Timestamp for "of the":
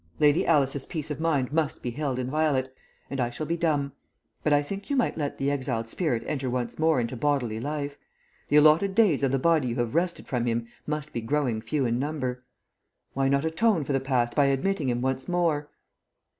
9.21-9.37